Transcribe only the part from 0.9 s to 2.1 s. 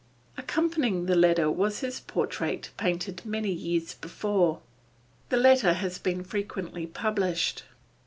the letter was his